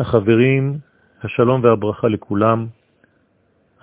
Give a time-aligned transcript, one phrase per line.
[0.00, 0.78] החברים,
[1.22, 2.66] השלום והברכה לכולם.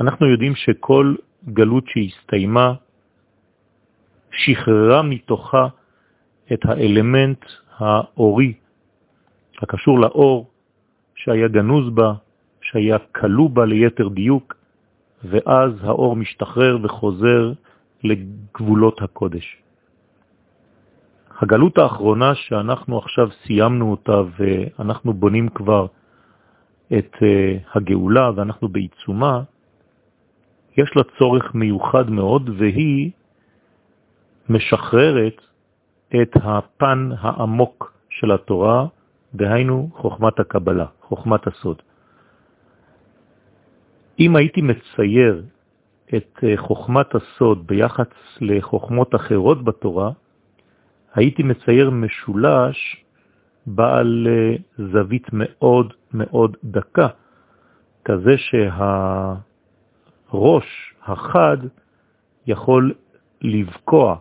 [0.01, 1.15] אנחנו יודעים שכל
[1.47, 2.73] גלות שהסתיימה
[4.31, 5.67] שחררה מתוכה
[6.53, 7.45] את האלמנט
[7.77, 8.53] האורי
[9.61, 10.49] הקשור לאור
[11.15, 12.13] שהיה גנוז בה,
[12.61, 14.55] שהיה כלוא בה ליתר דיוק,
[15.23, 17.53] ואז האור משתחרר וחוזר
[18.03, 19.57] לגבולות הקודש.
[21.41, 25.85] הגלות האחרונה שאנחנו עכשיו סיימנו אותה ואנחנו בונים כבר
[26.93, 29.41] את אה, הגאולה ואנחנו בעיצומה,
[30.77, 33.11] יש לה צורך מיוחד מאוד והיא
[34.49, 35.41] משחררת
[36.21, 38.85] את הפן העמוק של התורה,
[39.35, 41.81] דהיינו חוכמת הקבלה, חוכמת הסוד.
[44.19, 45.43] אם הייתי מצייר
[46.15, 48.07] את אה, חוכמת הסוד ביחס
[48.41, 50.11] לחוכמות אחרות בתורה,
[51.15, 53.03] הייתי מצייר משולש
[53.67, 54.55] בעל אה,
[54.91, 57.07] זווית מאוד מאוד דקה,
[58.05, 58.35] כזה
[60.27, 60.65] שהראש
[61.05, 61.57] החד
[62.47, 62.93] יכול
[63.41, 64.15] לבקוע,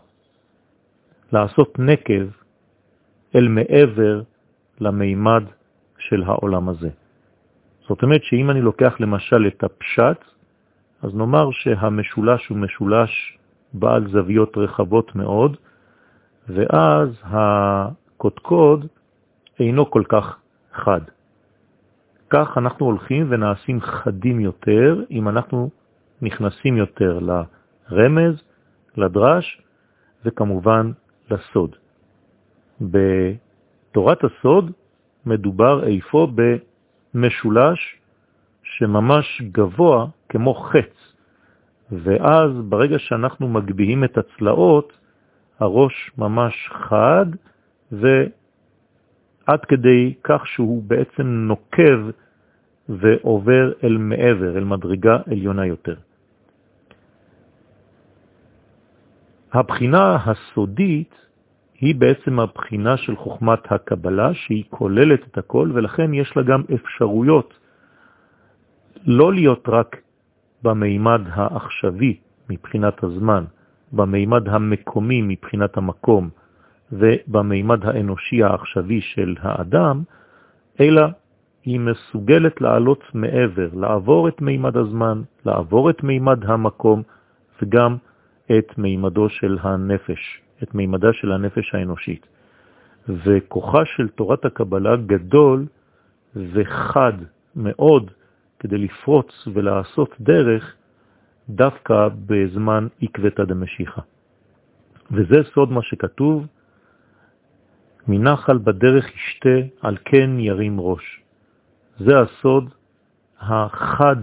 [1.33, 2.27] לעשות נקב
[3.35, 4.23] אל מעבר
[4.81, 5.45] למימד
[5.99, 6.91] של העולם הזה.
[7.89, 10.25] זאת אומרת שאם אני לוקח למשל את הפשט,
[11.03, 13.39] אז נאמר שהמשולש הוא משולש
[13.73, 15.57] בעל זוויות רחבות מאוד,
[16.49, 18.87] ואז הקודקוד
[19.61, 20.37] אינו כל כך
[20.73, 21.01] חד.
[22.31, 25.71] כך אנחנו הולכים ונעשים חדים יותר אם אנחנו
[26.23, 28.43] נכנסים יותר לרמז,
[28.97, 29.63] לדרש
[30.25, 30.93] וכמובן
[31.31, 31.77] לסוד.
[32.81, 34.73] בתורת הסוד
[35.27, 36.29] מדובר איפה
[37.15, 37.97] במשולש
[38.63, 41.13] שממש גבוה כמו חץ,
[41.93, 44.93] ואז ברגע שאנחנו מגביהים את הצלעות,
[45.59, 47.27] הראש ממש חד,
[49.49, 51.99] ועד כדי כך שהוא בעצם נוקב
[52.89, 55.97] ועובר אל מעבר, אל מדרגה עליונה יותר.
[59.53, 61.15] הבחינה הסודית
[61.81, 67.55] היא בעצם הבחינה של חוכמת הקבלה, שהיא כוללת את הכל, ולכן יש לה גם אפשרויות
[69.07, 69.97] לא להיות רק
[70.63, 72.17] במימד העכשווי
[72.51, 73.45] מבחינת הזמן,
[73.93, 76.31] במימד המקומי מבחינת המקום
[76.93, 80.03] ובמימד האנושי העכשווי של האדם,
[80.81, 81.03] אלא
[81.65, 87.03] היא מסוגלת לעלות מעבר, לעבור את מימד הזמן, לעבור את מימד המקום
[87.63, 87.97] וגם
[88.59, 92.27] את מימדו של הנפש, את מימדה של הנפש האנושית.
[93.09, 95.67] וכוחה של תורת הקבלה גדול
[96.37, 97.13] וחד
[97.57, 98.11] מאוד
[98.59, 100.75] כדי לפרוץ ולעשות דרך
[101.49, 104.01] דווקא בזמן עקבתא דמשיחא.
[105.11, 106.47] וזה סוד מה שכתוב,
[108.09, 111.21] מנחל בדרך ישתה, על כן ירים ראש.
[111.99, 112.71] זה הסוד
[113.41, 114.17] החד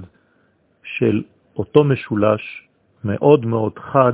[0.84, 1.24] של
[1.56, 2.68] אותו משולש,
[3.04, 4.14] מאוד מאוד חד,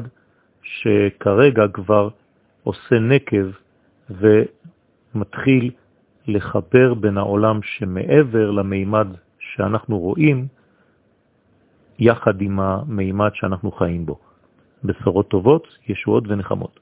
[0.63, 2.09] שכרגע כבר
[2.63, 3.45] עושה נקב
[4.09, 5.71] ומתחיל
[6.27, 9.07] לחבר בין העולם שמעבר למימד
[9.39, 10.47] שאנחנו רואים,
[11.99, 14.19] יחד עם המימד שאנחנו חיים בו.
[14.83, 16.78] בשורות טובות, ישועות ונחמות.